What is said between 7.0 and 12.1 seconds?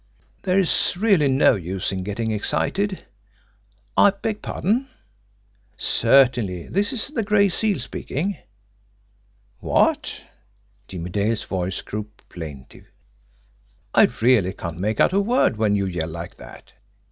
the Gray Seal speaking.... What?" Jimmie Dale's voice grew